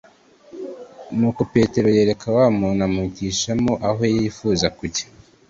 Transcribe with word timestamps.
nuko 1.17 1.41
petero 1.53 1.87
yereka 1.97 2.27
wa 2.37 2.45
muntu 2.59 2.81
amuhitishamo 2.87 3.71
aho 3.87 4.01
yifuza 4.13 4.65
kujya. 4.77 5.05